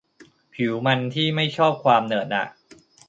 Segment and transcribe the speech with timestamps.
[0.53, 2.43] ผิวมันที่ไม่ชอบความเหนอะหนะ